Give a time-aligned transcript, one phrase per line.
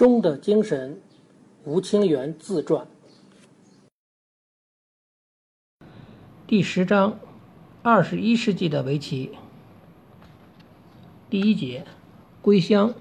[0.00, 0.94] 中的精神》
[1.66, 2.86] 吴清源自传
[6.46, 7.18] 第十章：
[7.82, 9.32] 二十一世纪的围棋。
[11.28, 11.84] 第一节：
[12.40, 12.94] 归乡。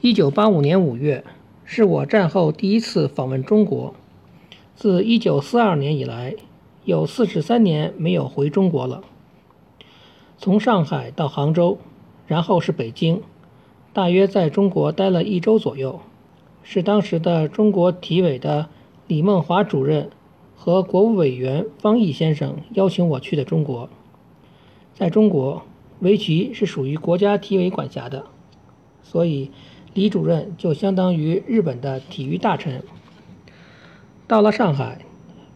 [0.00, 1.24] 一九八五年五月，
[1.64, 3.94] 是我战后第一次访问中国。
[4.74, 6.34] 自一九四二年以来，
[6.84, 9.04] 有四十三年没有回中国了。
[10.38, 11.78] 从上海到杭州，
[12.26, 13.22] 然后是北京，
[13.92, 16.00] 大约在中国待了一周左右。
[16.62, 18.68] 是当时的中国体委的
[19.06, 20.10] 李梦华主任
[20.54, 23.88] 和国务委员方毅先生邀请我去的中国。
[24.92, 25.62] 在中国，
[26.00, 28.26] 围棋是属于国家体委管辖的，
[29.02, 29.50] 所以
[29.94, 32.82] 李主任就相当于日本的体育大臣。
[34.26, 35.06] 到了上海，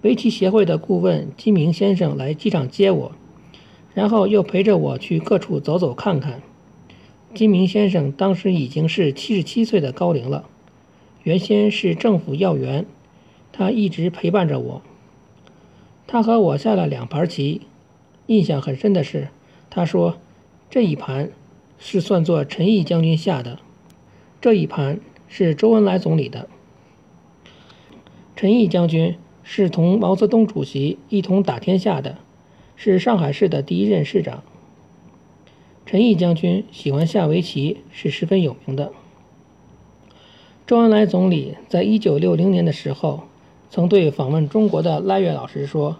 [0.01, 3.13] 围棋协会的顾问金明先生来机场接我。
[3.93, 6.41] 然后又陪着我去各处走走看看。
[7.35, 10.45] 金明先生当时已经是七十七岁的高龄了，
[11.23, 12.85] 原先是政府要员，
[13.53, 14.83] 他一直陪伴着我。
[16.07, 17.63] 他和我下了两盘棋，
[18.27, 19.29] 印象很深的是，
[19.71, 20.19] 他说
[20.69, 21.31] 这一盘
[21.79, 23.59] 是算作陈毅将军下的，
[24.41, 26.49] 这一盘是周恩来总理的。
[28.37, 32.19] 陈毅将军是同毛泽东主席一同打天下的。
[32.75, 34.43] 是上海市的第一任市长。
[35.85, 38.93] 陈毅将军喜欢下围棋，是十分有名的。
[40.67, 43.25] 周恩来总理在一九六零年的时候，
[43.69, 45.97] 曾对访问中国的赖月老师说：“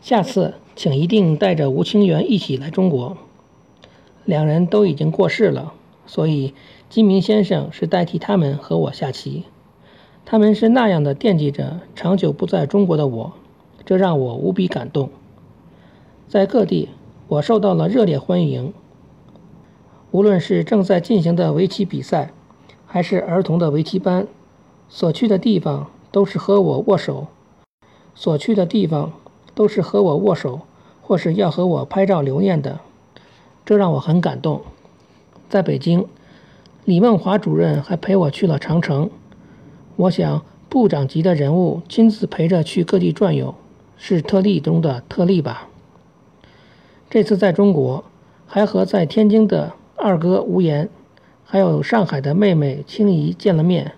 [0.00, 3.18] 下次请一定带着吴清源一起来中国。”
[4.24, 5.74] 两人都已经过世了，
[6.06, 6.54] 所以
[6.88, 9.44] 金明先生是代替他们和我下棋。
[10.24, 13.32] 他们是那样的惦记着长久不在中国的我，
[13.84, 15.10] 这让我无比感动。
[16.28, 16.88] 在各地，
[17.28, 18.72] 我受到了热烈欢迎。
[20.12, 22.32] 无论是正在进行的围棋比赛，
[22.86, 24.26] 还是儿童的围棋班，
[24.90, 27.28] 所去的地方都是和我握手。
[28.14, 29.12] 所去的地方
[29.54, 30.60] 都是和我握手，
[31.00, 32.80] 或是要和我拍照留念的，
[33.64, 34.60] 这让我很感动。
[35.48, 36.06] 在北京，
[36.84, 39.08] 李梦华主任还陪我去了长城。
[39.96, 43.54] 我想，部长级的人物亲自陪着去各地转悠，
[43.96, 45.68] 是特例中的特例吧。
[47.08, 48.04] 这次在中国，
[48.46, 49.72] 还和在天津的
[50.04, 50.88] 二哥吴岩，
[51.44, 53.92] 还有上海的妹妹青怡见了面，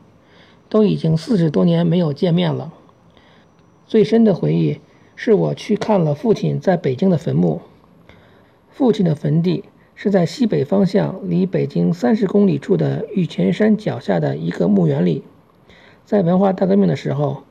[0.68, 2.74] 都已经四十多年没有见面了。
[3.86, 4.80] 最深的回忆
[5.16, 7.62] 是我去看了父亲在北京的坟墓。
[8.68, 9.64] 父亲的坟地
[9.94, 15.24] 是在西北方向，离北京三十公里处的玉泉山脚下的一个墓园里。
[16.04, 17.44] 在文化大革命的时候，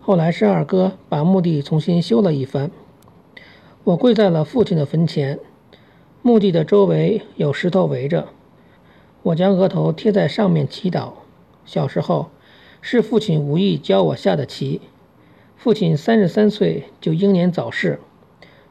[0.00, 2.72] 后来是二哥把墓地重新修了一番。
[3.84, 5.38] 我跪在了父亲的坟前，
[6.26, 8.28] 墓地的周围有石头围着，
[9.24, 11.12] 我将额头贴在上面祈祷。
[11.66, 12.30] 小时候，
[12.80, 14.80] 是父亲无意教我下的棋。
[15.54, 18.00] 父亲三十三岁就英年早逝，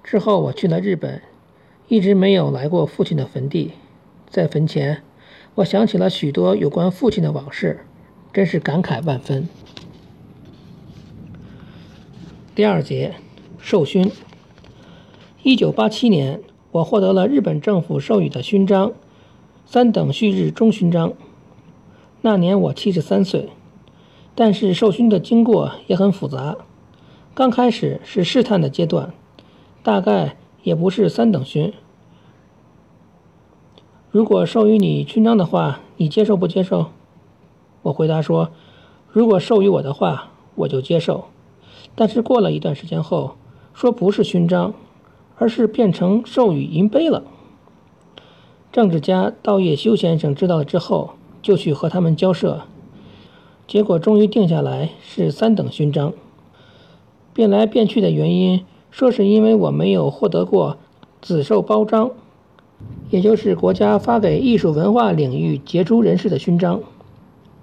[0.04, 1.22] 之后我去了日本，
[1.88, 3.74] 一直没有来过父亲的坟地。
[4.28, 5.04] 在坟前，
[5.54, 7.82] 我想起了许多有关父亲的往事，
[8.34, 9.48] 真是感慨万分。
[12.56, 13.14] 第二节，
[13.60, 14.12] 授勋。
[15.44, 16.42] 一九八七年，
[16.74, 18.94] 我获得了日本政府授予的勋章——
[19.64, 21.14] 三等旭日中勋章。
[22.22, 23.50] 那年我七十三岁，
[24.34, 26.58] 但是授勋的经过也很复杂。
[27.36, 29.14] 刚开始是试探的阶段，
[29.84, 31.72] 大概也不是三等勋。
[34.10, 36.88] 如果授予你勋章的话，你接受不接受？
[37.84, 38.50] 我回答说
[39.14, 41.26] ：“如果授予我的话，我就接受。”
[41.94, 43.36] 但是过了一段时间后，
[43.76, 44.74] 说不是勋章。
[45.38, 47.24] 而是变成授予银杯了。
[48.72, 51.12] 政治家道叶修先生知道了之后，
[51.42, 52.62] 就去和他们交涉，
[53.68, 56.14] 结果终于定下来是三等勋章。
[57.34, 60.78] 变来变去的原因，说是因为我没有获得过
[61.22, 62.12] 紫绶褒章，
[63.10, 66.82] 也就是国家发给艺术文化领域杰出人士的勋章，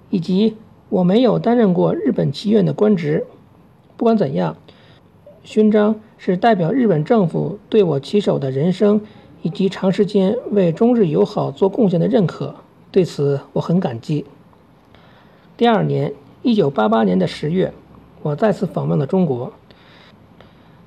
[0.09, 0.55] 以及
[0.89, 3.25] 我没有担任过日本棋院的官职。
[3.97, 4.55] 不管怎样。
[5.43, 9.01] 勋章是代表日本政府对我棋手的人生
[9.41, 12.55] 以及长时间为中日友好做贡献的认可，
[12.91, 14.25] 对此我很感激。
[15.57, 17.73] 第二年，一九八八年的十月，
[18.21, 19.51] 我再次访问了中国。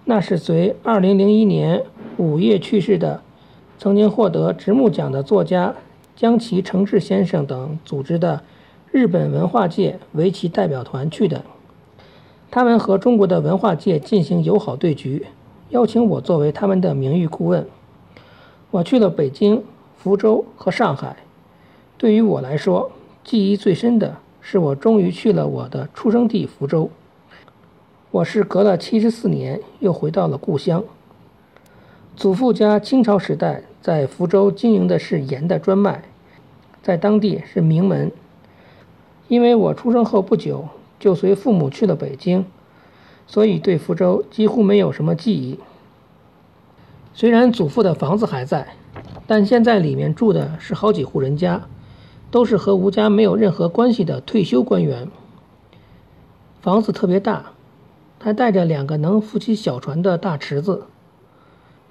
[0.05, 1.83] 那是随二零零一年
[2.17, 3.23] 五月去世的、
[3.79, 5.75] 曾经获得直木奖的作家
[6.15, 8.43] 江崎诚志先生等组织的
[8.93, 11.43] 日本文化界围棋代表团去的。
[12.55, 15.27] 他们和中国的文化界进行友好对局，
[15.71, 17.67] 邀请我作为他们的名誉顾问。
[18.71, 19.65] 我去了北京、
[19.97, 21.17] 福州和上海，
[21.99, 22.93] 对于我来说，
[23.25, 26.89] 记忆最深的是我终于去了我的出生地福州。
[28.13, 30.85] 我是隔了七十四年又回到了故乡。
[32.15, 36.05] 祖父家清朝时代在福州经营的是盐的专卖，
[36.85, 38.13] 在当地是名门。
[39.27, 40.69] 因为我出生后不久
[41.05, 42.47] 就随父母去了北京，
[43.27, 45.59] 所以对福州几乎没有什么记忆。
[47.13, 48.75] 虽然祖父的房子还在，
[49.27, 51.67] 但现在里面住的是好几户人家，
[52.31, 55.11] 都是和吴家没有任何关系的退休官员。
[56.63, 57.53] 房子特别大，
[58.19, 60.87] 还带着两个能浮起小船的大池子。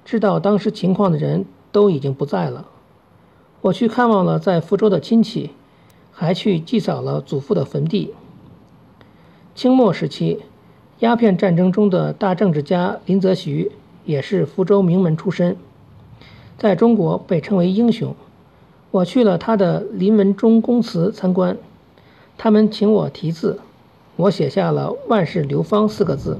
[0.03, 2.65] 知道当时情况的人都已经不在了。
[3.61, 5.51] 我去看望了在福州的亲戚，
[6.11, 8.15] 还去祭扫了祖父的坟地。
[9.55, 10.39] 清末时期，
[10.99, 13.71] 鸦片战争中的大政治家林则徐。
[14.05, 15.55] 也是福州名门出身，
[16.57, 18.13] 在中国被称为英雄。
[18.91, 21.57] 我去了他的林文忠公祠参观，
[22.37, 23.61] 他们请我题字，
[24.17, 26.37] 我写下了“万世流芳”四个字。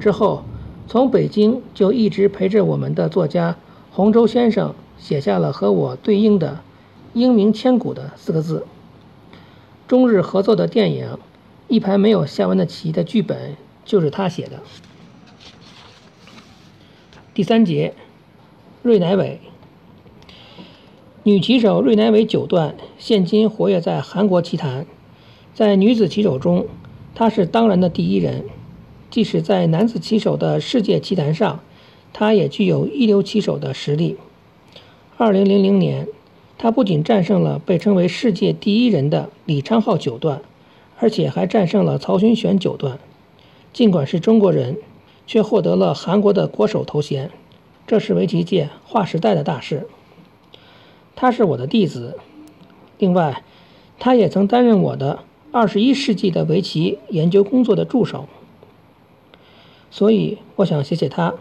[0.00, 0.42] 之后，
[0.88, 3.56] 从北京就一直陪着我们的作家
[3.92, 6.60] 洪州先生写下了和我对应的
[7.12, 8.64] “英名千古”的四个字。
[9.86, 11.06] 中日合作的电影
[11.68, 14.62] 《一盘没有下完的棋》的剧本就是他写的。
[17.34, 17.92] 第三节，
[18.82, 19.40] 芮乃伟，
[21.24, 24.86] 女棋手芮乃伟九段，现今活跃在韩国棋坛。
[25.54, 26.66] 在女子棋手中，
[27.14, 28.44] 她是当然的第一人。
[29.10, 31.60] 即使在男子棋手的世界棋坛上，
[32.12, 34.16] 她也具有一流棋手的实力。
[35.16, 36.06] 二零零零年，
[36.58, 40.42] 她不仅战胜了被称为世界第一人的李昌镐九段，
[40.98, 42.98] 而且还战胜了曹勋选九段。
[43.72, 44.76] 尽管是中国人。
[45.28, 47.32] 却获得了韩国的国手头衔，
[47.84, 49.88] 这是围棋界划时代的大事。
[51.16, 52.16] 他是我的弟子，
[52.98, 53.42] 另外，
[53.98, 58.28] 他也曾担任我的二十一世纪的围棋研究工作的助手，
[59.90, 61.34] 所以我想谢谢他。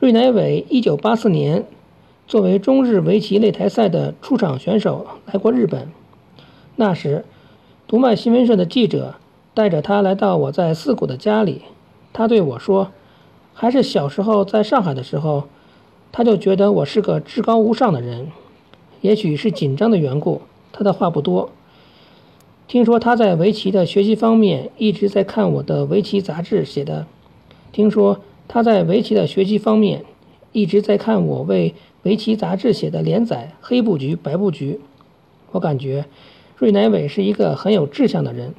[0.00, 1.66] 芮乃伟一九八四年
[2.26, 5.90] 作为中日围棋擂台赛的出场选手来过日本，
[6.76, 7.26] 那时，
[7.88, 9.14] 读卖新闻社的记者
[9.54, 11.62] 带着他来到我在四谷的家里。
[12.12, 12.92] 他对我说
[13.54, 15.44] ：“还是小时候在上海的时候，
[16.12, 18.30] 他就觉得我是个至高无上的人。
[19.00, 21.48] 也许是紧张的缘故，他的话不多。
[22.66, 27.06] 听说他在围棋的学习方面一直在看我的围棋杂志写的。
[27.72, 30.04] 听说他在围棋的学习方面
[30.52, 34.74] 一直在看我为围棋杂志写的连载《黑布局》《白布局》。
[35.52, 36.04] 我感觉
[36.58, 38.54] 芮乃伟是一个很有志向的人。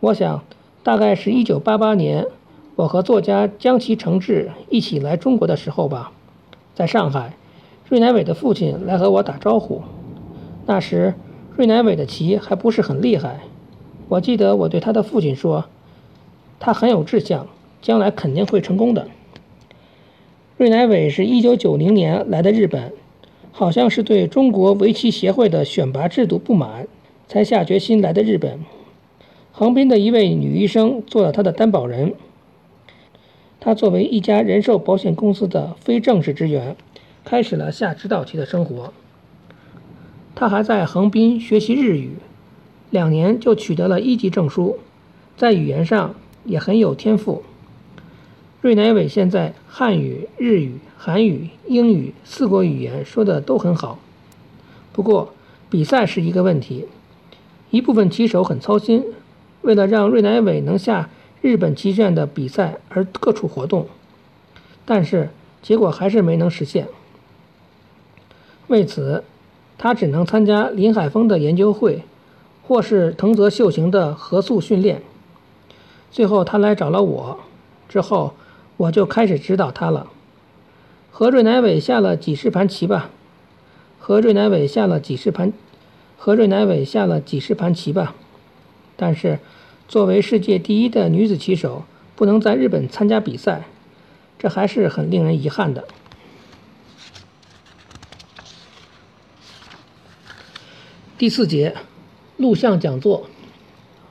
[0.00, 0.42] 我想。”
[0.84, 2.26] 大概是一九八八年，
[2.76, 6.12] 我和作家江崎诚志一起来中国的时候吧，
[6.74, 7.32] 在上海，
[7.88, 9.80] 芮乃伟的父亲来和我打招呼。
[10.66, 11.14] 那时，
[11.56, 13.40] 芮乃伟的棋还不是很厉害。
[14.10, 15.64] 我记得我对他的父亲说
[16.60, 17.46] ：“他很有志向，
[17.80, 19.08] 将来肯定会成功的。”
[20.58, 22.92] 芮乃伟是一九九零年来的日本，
[23.56, 26.88] 好像是对中国围棋协会的选拔制度不满，
[27.28, 28.58] 才下决心来的日本。
[29.52, 32.14] 横滨的一位女医生做了他的担保人。
[33.60, 36.74] 他作为一家人寿保险公司的非正式职员，
[37.24, 38.92] 开始了下指导棋的生活。
[40.34, 42.16] 他还在横滨学习日语，
[42.90, 44.80] 两年就取得了一级证书，
[45.36, 47.44] 在语言上也很有天赋。
[48.64, 53.98] 芮乃伟现在汉语、日语、韩语、英语四国语言说的都很好。
[54.90, 55.34] 不过，
[55.68, 56.86] 比赛是一个问题，
[57.68, 59.04] 一部分棋手很操心。
[59.60, 61.10] 为了让芮乃伟能下
[61.42, 63.86] 日本棋院的比赛而各处活动，
[64.86, 65.28] 但是
[65.60, 66.88] 结果还是没能实现。
[68.68, 69.24] 为此，
[69.76, 72.00] 他只能参加林海峰的研究会，
[72.66, 75.02] 或是藤泽秀行的合宿训练。
[76.10, 77.40] 最后，他来找了我，
[77.90, 78.32] 之后
[78.76, 80.08] 我就开始指导他了。
[81.10, 83.10] 和芮乃伟下了几十盘棋吧，
[83.98, 85.52] 和芮乃伟下了几十盘，
[86.16, 88.14] 和芮乃伟下了几十盘棋吧，
[88.96, 89.38] 但是。
[89.86, 91.84] 作为世界第一的女子棋手，
[92.16, 93.66] 不能在日本参加比赛，
[94.38, 95.84] 这还是很令人遗憾的。
[101.18, 101.76] 第四节，
[102.38, 103.28] 录像讲座。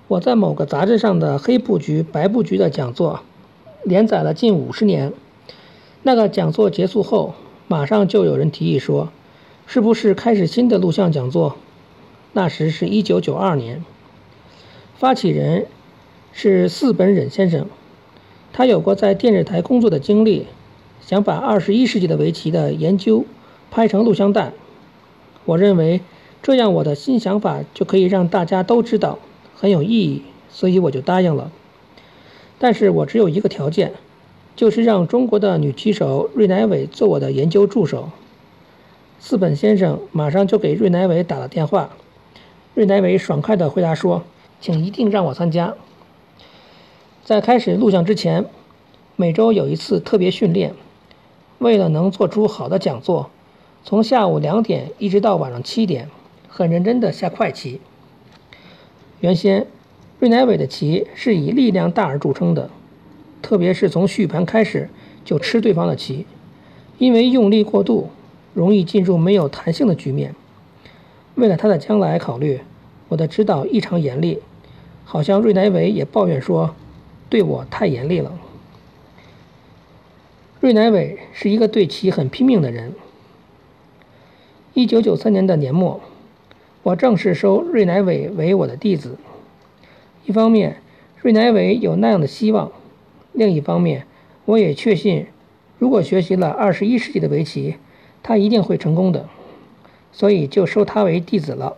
[0.08, 3.24] 我在某个杂志上的黑布局、白布局的讲座，
[3.84, 5.14] 连载了近五十年。
[6.02, 7.34] 那个讲座结束后，
[7.68, 9.10] 马上就有人提议说
[9.66, 11.56] ：“是不是开始新的录像讲座？”
[12.34, 13.84] 那时是一九九二年。
[14.96, 15.68] 发起人
[16.32, 17.68] 是四本忍先生，
[18.52, 20.48] 他有过在电视台工作的经历，
[21.02, 23.26] 想把二十一世纪的围棋的研究
[23.70, 24.54] 拍成录像带。
[25.46, 26.02] 我认为
[26.42, 29.20] 这样我的新想法就可以让大家都知道，
[29.56, 31.52] 很有意义，所以我就答应了。
[32.64, 33.92] 但是我只有一个条件，
[34.56, 38.10] 就是让中国的女棋手芮乃伟做我的研究助手。
[39.20, 41.90] 四本先生马上就给芮乃伟打了电话，
[42.74, 44.24] 芮乃伟爽快地回答说
[44.62, 45.74] ：“请一定让我参加。”
[47.26, 48.46] 在开始录像之前，
[49.18, 50.74] 每周有一次特别训练，
[51.60, 53.30] 为了能做出好的讲座，
[53.84, 56.10] 从下午两点一直到晚上七点，
[56.48, 57.82] 很认真地下快棋。
[59.20, 59.68] 原先，
[60.24, 62.70] 芮乃伟的棋是以力量大而著称的，
[63.42, 64.88] 特别是从续盘开始
[65.26, 66.26] 就吃对方的棋，
[66.98, 68.10] 因为用力过度，
[68.54, 70.34] 容易进入没有弹性的局面。
[71.36, 72.62] 为了他的将来考虑，
[73.10, 74.40] 我的指导异常严厉，
[75.04, 76.74] 好像芮乃伟也抱怨说。
[77.28, 78.32] 对我太严厉了。
[80.62, 82.94] 芮乃伟是一个对棋很拼命的人。
[84.74, 86.00] 一九九三年的年末，
[86.84, 89.18] 我正式收芮乃伟为我的弟子。
[90.26, 90.78] 一方面，
[91.22, 92.72] 芮乃伟有那样的希望；
[93.34, 94.06] 另一方面，
[94.46, 95.26] 我也确信，
[95.80, 97.76] 如果学习了二十一世纪的围棋，
[98.22, 99.28] 他一定会成功的。
[100.12, 101.76] 所以就收他为弟子了。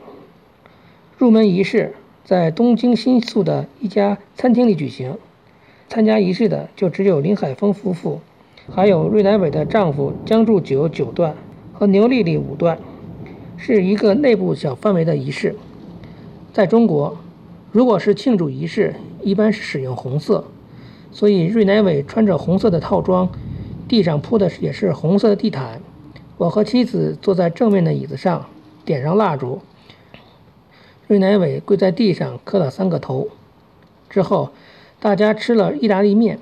[1.18, 1.94] 入门仪式
[2.26, 5.18] 在东京新宿的一家餐厅里举行。
[5.88, 8.20] 参加仪式的就只有林海峰夫妇，
[8.70, 11.36] 还有芮乃伟的丈夫江柱九九段
[11.72, 12.78] 和牛丽丽五段，
[13.56, 15.56] 是一个内部小范围的仪式。
[16.52, 17.18] 在中国，
[17.76, 20.46] 如果是庆祝仪式，一般是使用红色，
[21.12, 23.28] 所以芮乃伟穿着红色的套装，
[23.86, 25.82] 地上铺的也是红色的地毯。
[26.38, 28.46] 我和妻子坐在正面的椅子上，
[28.86, 29.60] 点上蜡烛。
[31.10, 33.28] 芮乃伟跪在地上磕了三个头，
[34.10, 34.52] 之后。
[34.98, 36.40] 大家吃了意大利面。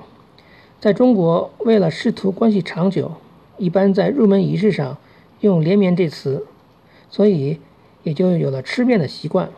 [0.79, 3.13] 在中国，为了师徒关系长久，
[3.57, 4.97] 一般在入门仪式上
[5.41, 6.45] 用“连绵”这词，
[7.09, 7.59] 所以
[8.03, 9.49] 也就有了吃面的习惯。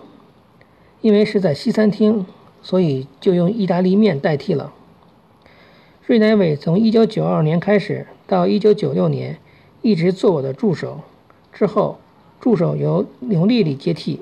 [1.06, 2.26] 因为是在西餐厅，
[2.64, 4.74] 所以就用意大利面代替了。
[6.04, 9.38] 芮乃伟从1992年开始到1996年
[9.84, 11.02] 一直做我的助手，
[11.54, 12.00] 之后
[12.42, 14.22] 助手由牛丽丽接替。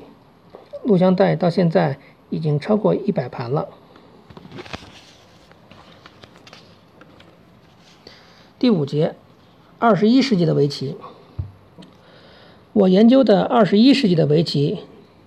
[0.84, 2.00] 录像带到现在
[2.30, 3.70] 已经超过一百盘了。
[8.60, 9.16] 第五节，
[9.80, 10.98] 二十一世纪的围棋。
[12.74, 14.80] 我研究的二十一世纪的围棋，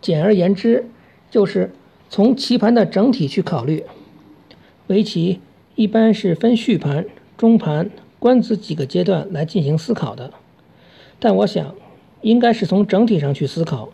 [0.03, 0.91] 简而言之，
[1.37, 1.71] 就是
[2.09, 3.85] 从棋盘的整体去考虑。
[4.87, 5.39] 围棋
[5.75, 7.05] 一般是分序盘、
[7.37, 10.33] 中盘、官子几个阶段来进行思考的，
[11.19, 11.75] 但我想，
[12.23, 13.91] 应该是从整体上去思考。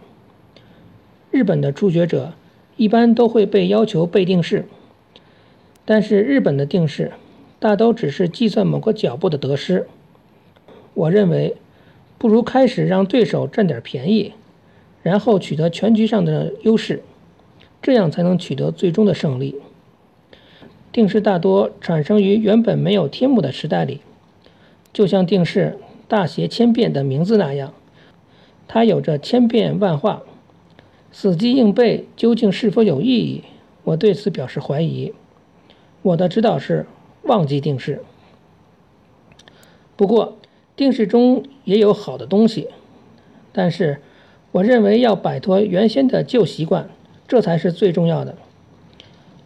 [1.33, 2.35] 日本的初学者
[2.77, 4.67] 一般都会被要求背定式，
[5.85, 7.11] 但是日本的定式。
[7.59, 9.89] 大都只是计算某个脚步的得失。
[10.95, 11.57] 我认为，
[12.19, 14.33] 不如开始让对手占点便宜，
[15.03, 17.03] 然后取得全局上的优势，
[17.83, 19.57] 这样才能取得最终的胜利。
[20.93, 24.01] 定式大多产生于原本没有天目的时代里，
[24.93, 27.75] 就像定式“大邪千变”的名字那样，
[28.69, 30.23] 它有着千变万化。
[31.11, 33.45] 死记硬背究竟是否有意义？
[33.85, 35.13] 我对此表示怀疑。
[36.03, 36.87] 我的指导是。
[37.25, 38.03] 忘记定式。
[39.95, 40.39] 不过，
[40.75, 42.67] 定式中也有好的东西，
[43.53, 44.03] 但是
[44.51, 46.91] 我认为要摆脱原先的旧习惯，
[47.33, 48.35] 这才是最重要的。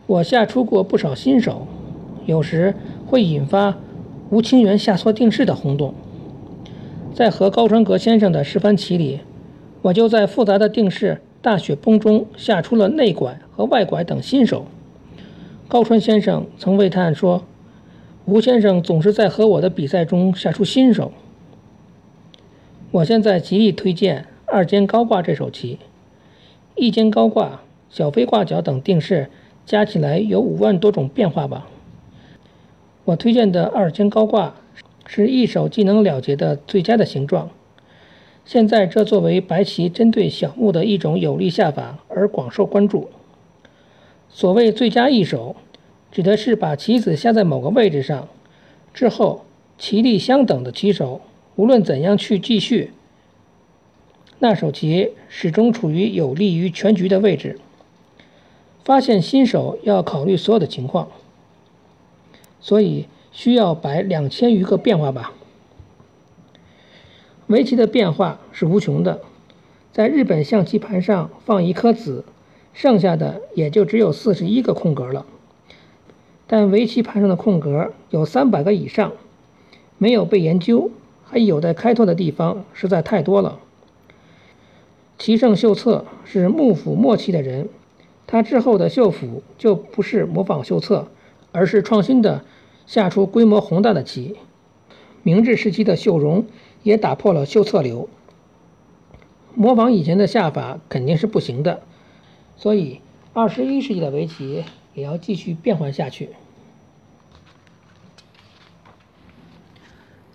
[0.09, 1.69] 我下出过不少新手，
[2.25, 2.75] 有时
[3.07, 3.76] 会引发
[4.28, 5.95] 吴清源下错定式的轰动。
[7.14, 9.21] 在和高川阁先生的示范棋里，
[9.83, 14.66] 我就在复杂的定式大雪崩中下出了内拐和外拐等新手。
[15.69, 17.45] 高川先生曾为叹说。
[18.25, 21.12] 吴先生总是在和我的比赛中下出新手。
[22.90, 25.78] 我现在极力推荐二尖高挂这手棋，
[26.75, 29.31] 一尖高挂、小飞挂角等定式
[29.64, 31.69] 加起来有五万多种变化吧。
[33.05, 34.55] 我推荐的二尖高挂
[35.07, 37.50] 是一手技能了结的最佳的形状。
[38.45, 43.11] 现在这作为白棋针对小目的一种有力下法而广受关注。
[44.28, 45.57] 所谓最佳一手。
[46.12, 48.28] 指的是把棋子下在某个位置上，
[48.95, 49.45] 之后
[49.76, 51.21] 棋力相等的棋手
[51.57, 52.93] 无论怎样去继续，
[54.38, 57.59] 那手棋始终处于有利于全局的位置。
[58.87, 61.09] 发现新手要考虑所有的情况，
[62.61, 65.33] 所以需要摆两千余个变化吧。
[67.49, 69.23] 围棋的变化是无穷的，
[69.93, 72.25] 在日本象棋盘上放一颗子，
[72.73, 75.26] 剩下的也就只有四十一个空格了。
[76.47, 79.14] 但围棋盘上的空格有三百个以上，
[79.99, 80.93] 没有被研究，
[81.25, 83.59] 还有待开拓的地方实在太多了。
[85.19, 87.69] 棋圣秀策是幕府末期的人，
[88.26, 91.09] 他之后的秀府就不是模仿秀策，
[91.52, 92.45] 而是创新的
[92.87, 94.37] 下出规模宏大的棋。
[95.23, 96.47] 明治时期的秀荣
[96.83, 98.09] 也打破了秀策流，
[99.54, 101.83] 模仿以前的下法肯定是不行的，
[102.56, 103.00] 所以
[103.33, 104.64] 二十一世纪的围棋
[104.95, 106.30] 也要继续变换下去。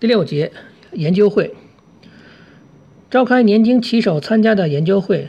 [0.00, 0.52] 第六节
[0.92, 1.54] 研究会。
[3.10, 5.28] 召开年轻棋手参加的研究会，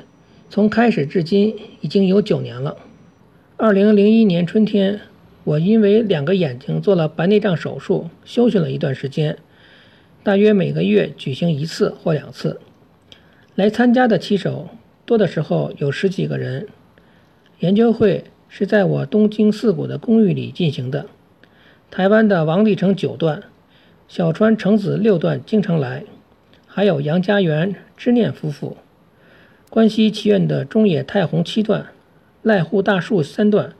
[0.54, 2.78] 从开始至今已经有九年了。
[3.58, 5.02] 二零零一年春天，
[5.46, 9.40] 我因为两个眼睛做了白内障手术，休息了一段时间，
[10.22, 12.62] 大约每个月举行一次或两次。
[13.56, 14.70] 来参加的棋手
[15.08, 16.68] 多的时候有十几个人。
[17.58, 21.08] 研究会是在我东京四谷的公寓里进行的。
[21.90, 23.42] 台湾的王立成九段，
[24.08, 26.04] 小川诚子六段经常来。
[26.68, 28.78] 还有杨家园知念夫妇，
[29.74, 31.88] 关西棋院的中野太弘七段、
[32.44, 33.74] 濑户大树三段，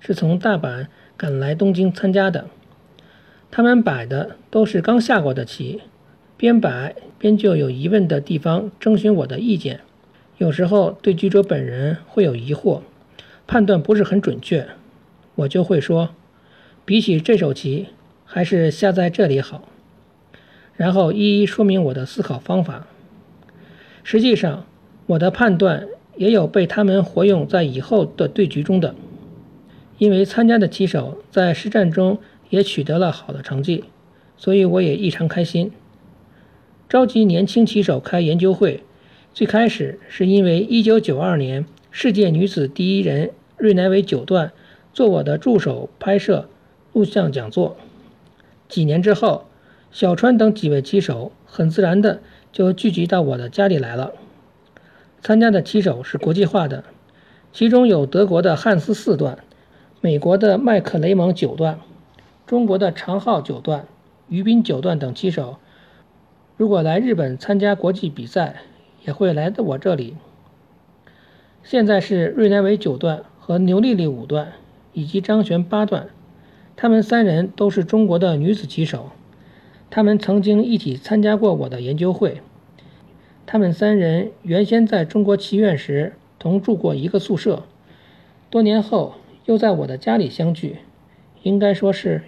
[0.00, 2.46] 是从大阪赶来东京参加的。
[3.48, 5.82] 他们摆的都是刚下过的棋，
[6.36, 9.82] 边摆边就有疑问的地方征询我的意见。
[10.38, 12.80] 有时候对局者本人会有疑惑，
[13.46, 14.66] 判断不是很准确，
[15.36, 16.12] 我就会说，
[16.84, 17.90] 比起这手棋，
[18.24, 19.68] 还是下在这里好。
[20.74, 22.88] 然后一一说明我的思考方法。
[24.02, 24.66] 实际上，
[25.10, 28.94] 我的判断也有被他们活用在以后的对局中的，
[29.98, 33.82] 因为参加的棋手在实战中也取得了好的成绩，
[34.36, 35.72] 所以我也异常开心。
[36.88, 38.84] 召集年轻棋手开研究会，
[39.34, 44.52] 最开始是因为1992年世界女子第一人瑞乃伟九段
[44.92, 46.48] 做我的助手拍摄
[46.92, 47.76] 录像讲座，
[48.68, 49.46] 几年之后。
[49.90, 52.20] 小川等几位棋手很自然的
[52.52, 54.12] 就聚集到我的家里来了。
[55.22, 56.84] 参加的棋手是国际化的，
[57.52, 59.38] 其中有德国的汉斯四段、
[60.00, 61.78] 美国的麦克雷蒙九段、
[62.46, 63.86] 中国的长浩九段、
[64.28, 65.58] 于斌九段等棋手。
[66.56, 68.62] 如果来日本参加国际比赛，
[69.04, 70.16] 也会来到我这里。
[71.62, 74.52] 现在是瑞乃伟九段和牛丽丽五段
[74.94, 76.08] 以及张璇八段，
[76.76, 79.10] 他们三人都是中国的女子棋手。
[79.90, 82.40] 他们曾经一起参加过我的研究会。
[83.52, 87.64] 他们三人原先在中国棋院时同住过一个宿舍，
[88.48, 90.76] 多年后又在我的家里相聚，
[91.42, 92.22] 应该说是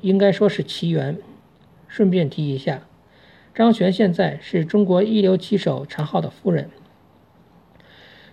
[0.00, 1.16] 应该说是奇缘。
[1.86, 2.88] 顺便提一下，
[3.54, 6.68] 张璇现在是中国一流棋手常浩的夫人。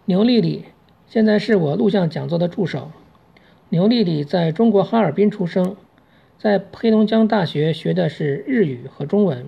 [0.05, 0.65] 牛丽丽
[1.05, 2.91] 现在是我录像讲座的助手。
[3.69, 5.75] 牛丽丽在中国哈尔滨出生。
[6.39, 9.45] 在黑龙江大学学的是日语和中文。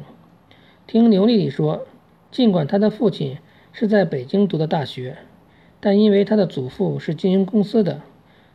[0.86, 1.88] 听牛丽丽说，
[2.34, 3.38] 尽管他的父亲
[3.74, 5.18] 是在北京读的大学，
[5.80, 8.02] 但因为他的祖父是经营公司的，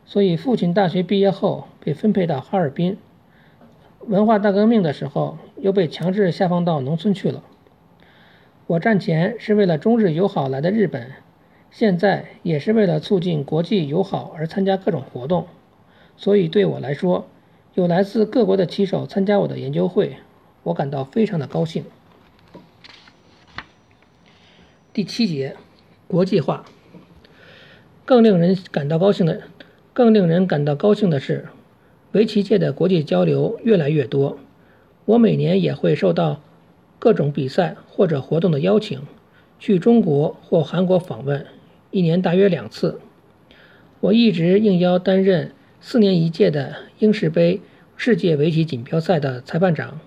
[0.05, 2.97] 所以父亲大学毕业后被分配到哈尔滨。
[4.05, 7.41] 文化大革命的时候，又被强制下放到农村去了。
[8.67, 11.13] 我战前是为了中日友好来的日本，
[11.71, 15.47] 现在也是为了促进国际友好而参加各种活动，
[16.17, 17.25] 所以对我来说。
[17.75, 20.17] 有来自各国的棋手参加我的研究会，
[20.63, 21.85] 我感到非常的高兴。
[24.99, 25.55] 第七节，
[26.09, 26.65] 国际化。
[28.03, 29.43] 更令人感到高兴的，
[29.93, 31.47] 更令人感到高兴的是，
[32.11, 34.37] 围棋界的国际交流越来越多。
[35.05, 36.41] 我每年也会受到
[36.99, 39.01] 各种比赛或者活动的邀请，
[39.57, 41.45] 去中国或韩国访问，
[41.91, 42.99] 一年大约两次。
[44.01, 45.53] 我一直应邀担任。
[45.79, 47.61] 四年一届的英式杯
[47.95, 50.01] 世界围棋锦标赛的裁判长。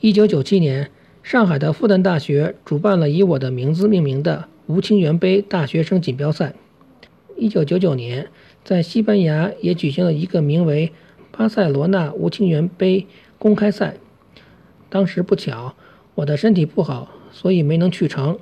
[0.00, 0.90] 一九九七年，
[1.24, 6.52] 上海的复旦大学主办了以我的名字命名的吴清源杯大学生锦标赛。
[7.38, 8.28] 一九九九年，
[8.62, 10.92] 在西班牙也举行了一个名为
[11.32, 13.06] 巴塞罗那吴清源杯
[13.38, 13.94] 公开赛。
[14.90, 15.74] 当时不巧，
[16.14, 18.38] 我的身体不好，所以没能去成。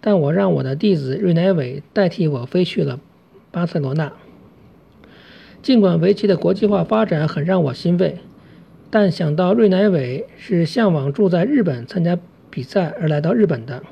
[0.00, 2.98] 但我让我的弟子瑞乃伟代替我飞去了
[3.52, 4.12] 巴塞罗那。
[5.62, 8.18] 尽管围棋的国际化发展很让我欣慰，
[8.90, 12.18] 但想到瑞乃伟是向往住在日本参加
[12.50, 13.82] 比赛而来到日本的，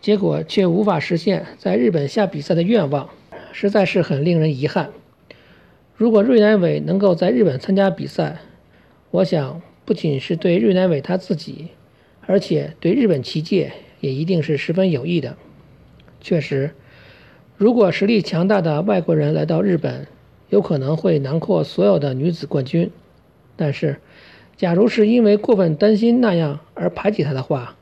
[0.00, 3.08] 结果却无法实现在日本下比赛的愿望，
[3.52, 4.90] 实在是很令人遗憾。
[5.96, 8.38] 如果瑞乃伟能够在日本参加比赛，
[9.10, 11.68] 我想不仅是对瑞乃伟他自己，
[12.26, 15.36] 而且对日本棋界也一定是十分有益的。
[16.20, 16.70] 确实，
[17.56, 20.06] 如果实力强大的外国人来到日本，
[20.48, 22.90] 有可能会囊括所有的女子冠军，
[23.56, 24.00] 但是，
[24.56, 27.76] 假如是因为过分担心那样而排挤他的话，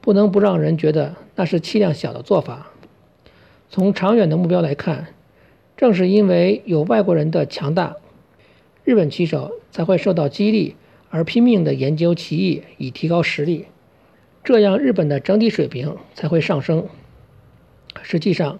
[0.00, 2.68] 不能不让人觉得那是气量小的做法。
[3.68, 5.08] 从长远的目标来看，
[5.76, 7.96] 正是因为有外国人的强大，
[8.84, 10.76] 日本棋手才会受到激励
[11.10, 13.66] 而拼命地研究棋艺以提高实力，
[14.44, 16.86] 这样日本的整体水平才会上升。
[18.02, 18.58] 实际上，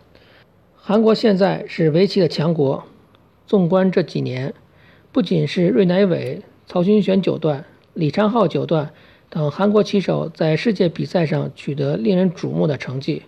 [0.75, 2.85] 韩国现在是围棋的强国。
[3.47, 4.55] 纵观这几年，
[5.17, 8.93] 不仅是芮乃伟、曹勋玄九段、李昌镐九段
[9.31, 13.23] 等韩国棋手在世界比赛上取得令人瞩目的成绩，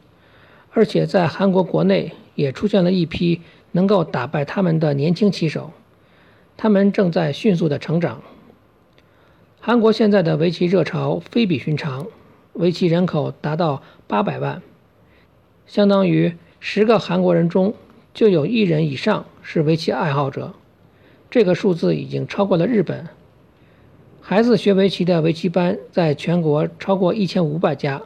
[0.73, 3.41] 而且在韩国国内也出现了一批
[3.73, 5.71] 能够打败他们的年轻棋手，
[6.59, 8.21] 他们正在迅速的成长。
[9.59, 12.07] 韩国现在的围棋热潮非比寻常，
[12.53, 14.61] 围棋人口达到八百万，
[15.67, 16.35] 相当于。
[16.61, 17.73] 十个韩国人中
[18.13, 20.53] 就有一人以上是围棋爱好者，
[21.31, 23.07] 这个数字已经超过了日本。
[24.21, 28.03] 孩子学围棋的围棋班在全国超过一千五百家，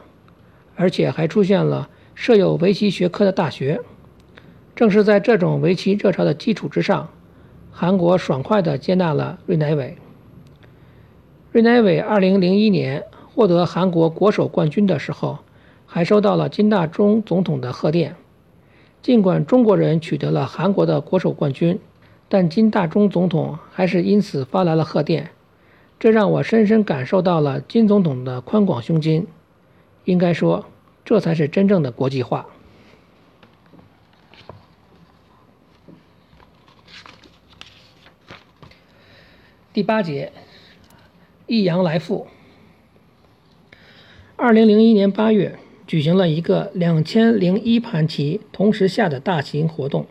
[0.75, 3.81] 而且还出现了设有围棋学科的大学。
[4.75, 7.09] 正是在这种围棋热潮的基础之上，
[7.71, 9.97] 韩国爽快地接纳了芮乃伟。
[11.51, 15.39] 芮乃伟2001年获得韩国国手冠军的时候，
[15.85, 18.15] 还收到了金大中总统的贺电。
[19.01, 21.79] 尽管中国人取得了韩国的国手冠军，
[22.33, 25.29] 但金大中总统还是因此发来了贺电，
[25.99, 29.27] 这让我深深感受到了金总统的宽广胸襟。
[30.05, 30.65] 应该说，
[31.05, 32.47] 这才是真正的国际化。
[39.71, 40.33] 第八节，
[41.45, 42.25] 益阳来复。
[44.35, 45.59] 二零零一年八月。
[45.85, 50.07] 举行了一个两千零一盘棋同时下的大型活动，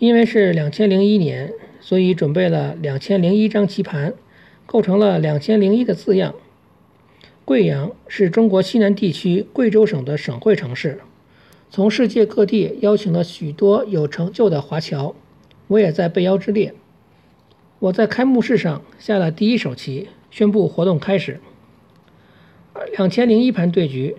[0.00, 4.14] 因为是两千零一年，所以准备了两千零一张棋盘，
[4.64, 6.34] 构成了两千零一的字样。
[7.44, 11.00] 贵阳是中国西南地区贵州省的省会城市，
[11.68, 15.14] 从世界各地邀请了许多有成就的华侨，
[15.66, 16.72] 我也在被邀之列。
[17.78, 21.40] 我在开幕式上下了第一手棋，宣布活动开始。
[22.96, 24.16] 两千零一盘对局。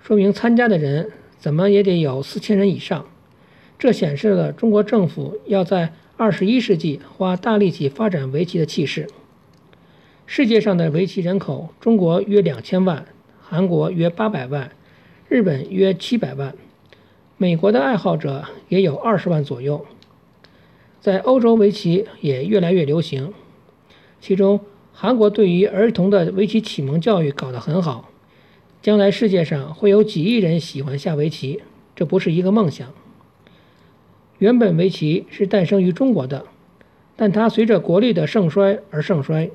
[0.00, 3.06] 说明参加的人怎么也得有四千人以上，
[3.82, 9.08] 这显示了中国政府要在二十一世纪花大力气发展围棋的气势。
[10.24, 13.04] 世界上的围棋人口，中国约两千万，
[13.40, 14.70] 韩国约八百万，
[15.28, 16.54] 日本约七百万，
[17.36, 19.84] 美国的爱好者也有二十万左右。
[21.00, 23.34] 在欧洲，围棋也越来越流行，
[24.20, 24.60] 其中
[24.92, 28.10] 韩国对于儿童的围棋启蒙教育搞得很好。
[28.80, 31.62] 将来世界上会有几亿人喜欢下围棋，
[31.96, 32.94] 这不是一个梦想。
[34.42, 36.46] 原本围棋是诞生于中国的，
[37.14, 39.52] 但它随着国力的盛衰而盛衰。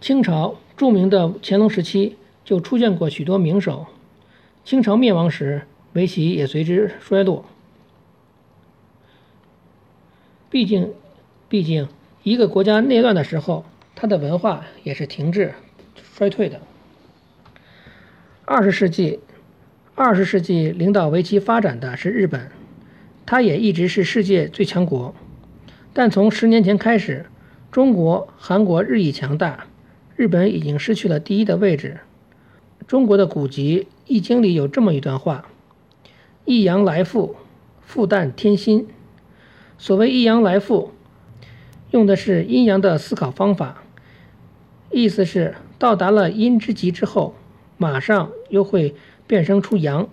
[0.00, 3.88] 清朝著名的乾隆时期就出现过许多名手，
[4.64, 5.62] 清朝灭亡时，
[5.94, 7.44] 围棋也随之衰落。
[10.48, 10.92] 毕竟，
[11.48, 11.88] 毕竟
[12.22, 13.64] 一个国家内乱的时候，
[13.96, 15.54] 它的文化也是停滞、
[16.14, 16.60] 衰退的。
[18.44, 19.18] 二十世纪，
[19.96, 22.52] 二十世纪领导围棋发展的是日本，
[23.30, 25.14] 它也一直是世界最强国。
[25.92, 27.26] 但从十年前开始，
[27.70, 29.68] 中国、韩国日益强大，
[30.16, 32.00] 日本已经失去了第一的位置。
[32.88, 35.46] 中国的古籍《易经》里有这么一段话
[36.44, 37.36] ：“一阳来复，
[37.80, 38.88] 复旦天心。”
[39.78, 40.90] 所谓“一阳来复”，
[41.92, 43.84] 用的是阴阳的思考方法，
[44.90, 47.36] 意思是到达了阴之极之后。
[47.76, 48.96] 马上又会
[49.28, 50.08] 变生出阳，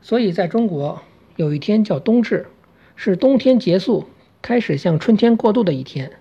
[0.00, 1.02] 所以在中国
[1.36, 2.46] 有一天叫冬至，
[2.96, 4.08] 是冬天结束，
[4.40, 6.12] 开始向春天过渡的一天。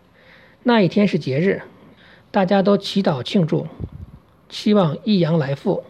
[0.63, 1.61] 那一天是节日，
[2.31, 3.67] 大家都祈祷庆祝，
[4.49, 5.85] 期望一阳来复。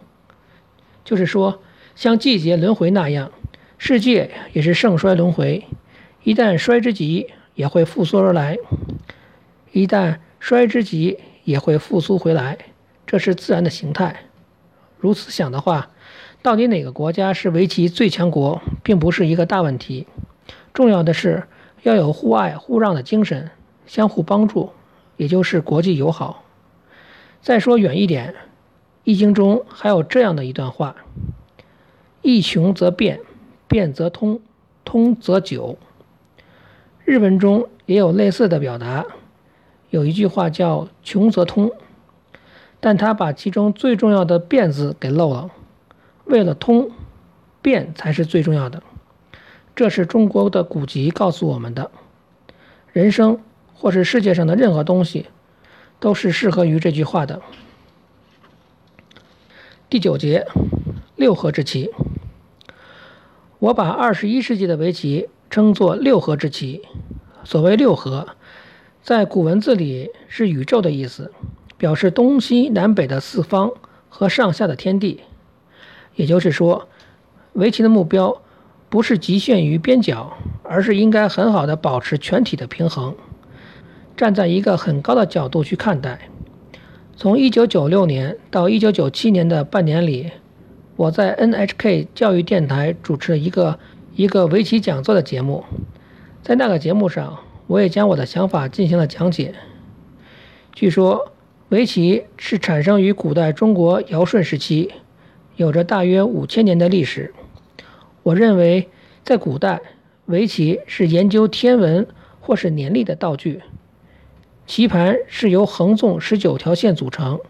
[1.04, 1.60] 就是说，
[1.96, 3.32] 像季节轮回那样，
[3.78, 5.64] 世界也是盛衰轮回，
[6.22, 8.56] 一旦衰之极，也会复苏而来；
[9.72, 12.58] 一旦衰之极，也会复苏回来，
[13.04, 14.24] 这是自然的形态。
[14.98, 15.90] 如此想的话，
[16.46, 20.06] 到底哪个国家是围棋最强国，并不是一个大问题。
[20.72, 21.42] 重要的是
[21.82, 23.50] 要有互爱互让的精神，
[23.84, 24.70] 相互帮助，
[25.16, 26.44] 也就是国际友好。
[27.40, 28.32] 再说远一点，
[29.02, 30.94] 《易经》中还有这样的一段话
[32.22, 33.18] ：“一穷则变，
[33.66, 34.40] 变则通，
[34.84, 35.76] 通则久。”
[37.04, 39.04] 日文中也有类似的表达，
[39.90, 41.72] 有一句话叫“穷则通”。
[42.78, 45.50] 但他把其中最重要的“变”字给漏了。
[46.26, 46.90] 为了通，
[47.62, 48.82] 变才是最重要的。
[49.74, 51.90] 这是中国的古籍告诉我们的。
[52.92, 53.40] 人生
[53.74, 55.26] 或是世界上的任何东西，
[56.00, 57.42] 都是适合于这句话的。
[59.88, 60.46] 第九节，
[61.14, 61.90] 六合之棋。
[63.58, 66.82] 我把二十一世纪的围棋称作六合之棋。
[67.44, 68.28] 所谓六合，
[69.02, 71.32] 在古文字里是宇宙的意思，
[71.76, 73.70] 表示东西南北的四方
[74.08, 75.20] 和上下的天地。
[76.16, 76.88] 也就是说，
[77.52, 78.42] 围棋的目标
[78.88, 83.14] 不是局限于边角，而是应该很好的保持全体的平衡，
[84.16, 86.28] 站在一个很高的角度去看待。
[87.16, 90.30] 从1996年到1997年的半年里，
[90.96, 93.78] 我在 NHK 教育电台主持了一个
[94.14, 95.64] 一个围棋讲座的节目。
[96.42, 99.54] 在那个节目上，我也将我的想法进行了讲解。
[100.72, 101.32] 据说，
[101.70, 104.92] 围棋是产生于古代中国尧舜时期，
[105.56, 107.34] 有着大约五千年的历史。
[108.22, 108.88] 我认为，
[109.24, 109.80] 在古代，
[110.26, 112.06] 围棋是研究天文
[112.40, 113.62] 或是年历的道具。
[114.66, 117.40] 棋盘是由横纵十九条线组成，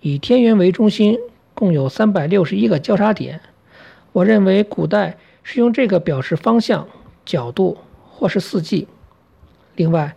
[0.00, 1.18] 以天元为中心，
[1.54, 3.40] 共有三百六十一个交叉点。
[4.12, 6.88] 我认为古代是用这个表示方向、
[7.24, 7.78] 角度
[8.10, 8.88] 或是四季。
[9.76, 10.16] 另外，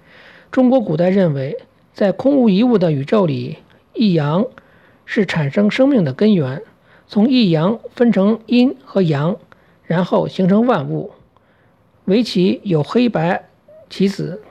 [0.49, 1.57] 中国古代认为，
[1.93, 3.57] 在空无一物的宇宙里，
[3.93, 4.45] 一阳
[5.05, 6.61] 是产生生命的根源，
[7.07, 9.37] 从一阳分成阴和阳，
[9.83, 11.11] 然后形成万物。
[12.05, 13.49] 围棋有黑白
[13.89, 14.41] 棋子。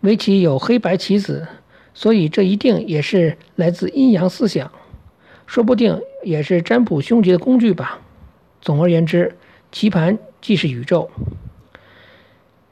[0.00, 1.46] 围棋有黑白棋子，
[1.94, 4.72] 所以这一定也是来自阴阳思想，
[5.46, 8.00] 说不定也是占卜凶吉的工具吧。
[8.60, 9.36] 总而言之，
[9.70, 11.08] 棋盘既是宇宙，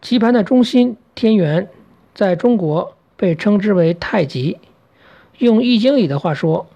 [0.02, 1.68] 棋盘的中心天元，
[2.14, 4.58] 在中国被称之为太极。
[5.38, 6.66] 用《易经》里的话说，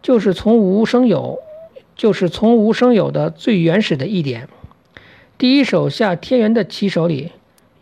[0.00, 1.38] 就是从无生有，
[1.96, 4.48] 就是从无生有的最原始的一点。
[5.38, 7.32] 第一手下天元的棋手里。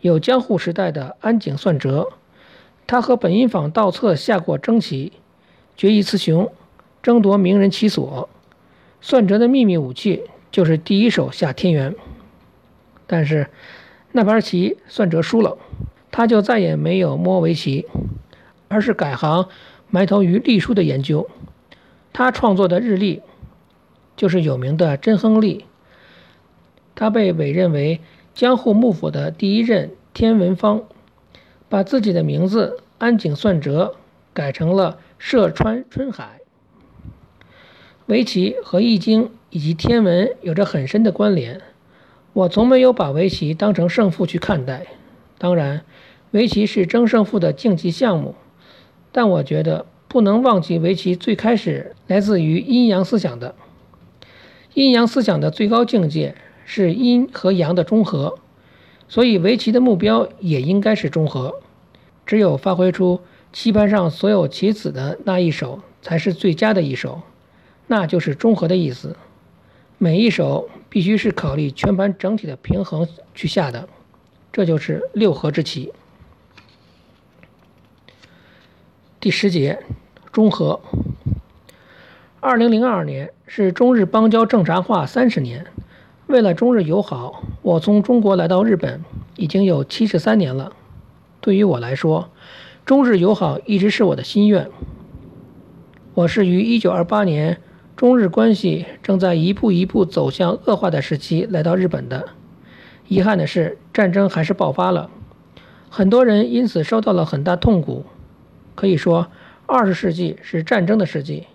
[0.01, 2.07] 有江户时代的安井算哲，
[2.87, 5.13] 他和本因坊道策下过争棋，
[5.77, 6.51] 决一雌雄，
[7.03, 8.27] 争夺名人棋所。
[8.99, 11.93] 算哲的秘密武器就是第一手下天元。
[13.05, 13.51] 但是
[14.11, 15.59] 那盘棋算哲输了，
[16.09, 17.85] 他就再也没有摸围棋，
[18.69, 19.49] 而是改行
[19.91, 21.29] 埋头于隶书的研究。
[22.11, 23.21] 他创作的日历
[24.21, 25.65] 就是有名的真亨利。
[26.93, 27.99] 他被委任为。
[28.33, 30.83] 江户幕府的第一任天文方，
[31.67, 33.95] 把自己的名字安井算哲
[34.33, 36.39] 改成了涉川春海。
[38.05, 41.59] 围棋和易经以及天文有着很深的关联。
[42.31, 44.87] 我从没有把围棋当成胜负去看待。
[45.37, 45.83] 当然，
[46.31, 48.35] 围棋是争胜负的竞技项目，
[49.11, 53.55] 但我觉得不能忘记围棋最开始来自于阴阳思想的。
[54.73, 56.35] 阴阳思想的最高境界。
[56.63, 58.39] 是阴和阳的中和，
[59.09, 61.59] 所以围棋的目标也应该是中和。
[62.25, 63.19] 只有发挥出
[63.51, 67.23] 棋盘上所有棋子的那一手，才是最佳的一手，
[67.87, 69.17] 那就是中和的意思。
[69.97, 73.05] 每一手必须是考虑全盘整体的平衡
[73.35, 73.89] 去下的，
[74.53, 75.91] 这就是六合之棋。
[79.19, 79.83] 第十节，
[80.31, 80.79] 中和。
[82.39, 85.65] 二零零二年是中日邦交正常化三十年。
[86.27, 89.03] 为了中日友好，我从中国来到日本
[89.35, 90.71] 已经有七十三年了。
[91.41, 92.29] 对于我来说，
[92.85, 94.69] 中日友好一直是我的心愿。
[96.13, 97.57] 我是于一九二八年
[97.97, 102.29] 中日关系正在一步一步走向恶化的时期来到日本的。
[103.09, 105.09] 遗憾的是，战争还是爆发了，
[105.89, 108.05] 很多人因此受到了很大痛苦。
[108.75, 109.27] 可以说，
[109.65, 111.47] 二十世纪是战争的世纪，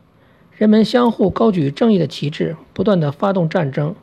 [0.56, 3.94] 人们相互高举正义的旗帜，不断的发动战争。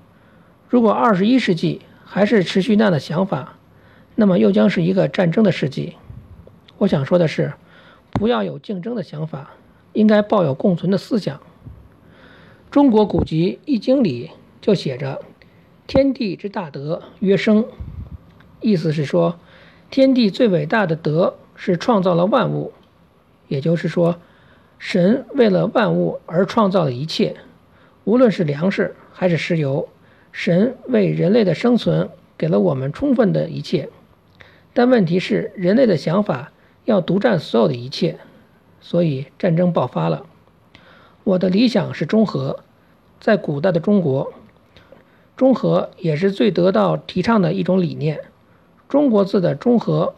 [0.70, 3.56] 如果二十一世纪还是持续那样的想法，
[4.13, 5.96] 那么又将是一个战争的世纪。
[6.78, 7.54] 我想说的是，
[8.12, 9.54] 不要有竞争的想法，
[9.94, 11.39] 应该抱有共存的思想。
[12.70, 14.30] 中国古籍《易经》里
[14.62, 15.22] 就写着
[15.88, 17.66] ：“天地之大德曰生”，
[18.62, 19.39] 意思是说，
[19.89, 22.74] 天地最伟大的德是创造了万物。
[23.48, 24.20] 也就是说，
[24.86, 27.38] 神为了万物而创造了一切，
[28.04, 29.88] 无论是粮食还是石油。
[30.34, 33.88] 神为人类的生存给了我们充分的一切，
[34.74, 36.52] 但问题是人类的想法
[36.84, 38.17] 要独占所有的一切，
[38.82, 40.26] 所以战争爆发了。
[41.24, 42.60] 我的理想是中和，
[43.22, 44.34] 在古代的中国，
[45.38, 48.19] 中和也是最得到提倡的一种理念。
[48.89, 50.13] 中国字的中和，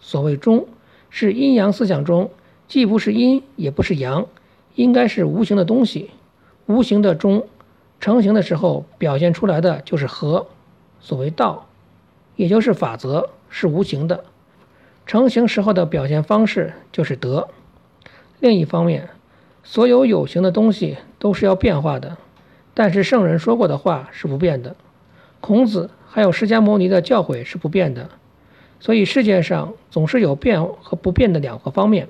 [0.00, 0.66] 所谓中，
[1.10, 2.30] 是阴阳思想中
[2.68, 4.26] 既不是阴也不是阳，
[4.74, 6.10] 应该是无形的东西，
[6.66, 7.46] 无形的中。
[8.00, 10.46] 成型的时候表现出来的就是和，
[11.00, 11.66] 所谓道，
[12.36, 14.18] 也就是法则，是无形的；
[15.04, 17.48] 成型时候的表现方式就是德。
[18.38, 19.08] 另一方面，
[19.64, 22.18] 所有有形的东西都是要变化的，
[22.74, 24.76] 但是圣人说过的话是不变的，
[25.40, 28.10] 孔子还有释迦牟尼的教诲是不变的，
[28.78, 32.06] 所以世界上总是有变和不变的两个方面。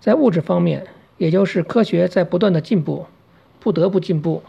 [0.00, 3.06] 在物质方面，也就是科学在不断的进步，
[3.60, 4.42] 不得不进步；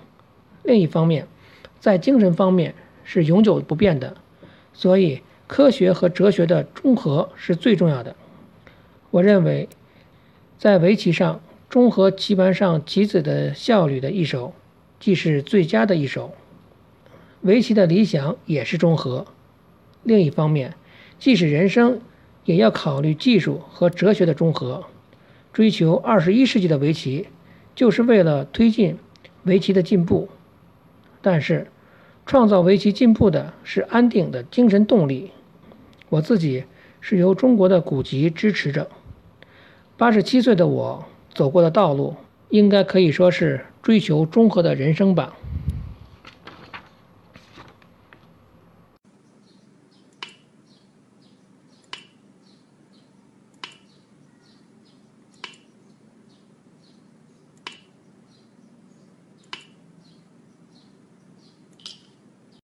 [0.63, 1.27] 另一方面，
[1.79, 4.15] 在精神方面是永久不变的，
[4.73, 8.15] 所以科学和哲学的中和是最重要的。
[9.11, 9.67] 我认为。
[10.57, 14.53] 在围棋上，中和棋盘上棋子的效率的一手，
[14.99, 16.33] 既是最佳的一手。
[17.43, 19.25] 围棋的理想也是中和。
[20.03, 20.73] 另一方面，
[21.17, 22.01] 即使人生，
[22.43, 24.83] 也要考虑技术和哲学的中和。
[25.51, 27.27] 追求二十一世纪的围棋，
[27.75, 28.97] 就是为了推进
[29.43, 30.29] 围棋的进步。
[31.21, 31.67] 但是，
[32.25, 35.31] 创造围棋进步的是安定的精神动力。
[36.09, 36.63] 我自己
[37.01, 38.89] 是由中国的古籍支持着。
[39.97, 42.15] 八十七岁的我走过的道路，
[42.49, 45.35] 应该可以说是追求中和的人生吧。